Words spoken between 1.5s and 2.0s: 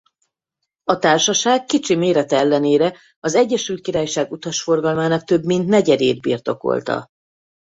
kicsi